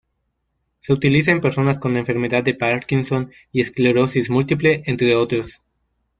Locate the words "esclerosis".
3.61-4.31